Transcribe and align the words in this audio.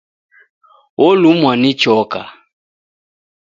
Olumwa 1.07 1.51
ni 1.61 1.71
choka 1.81 2.21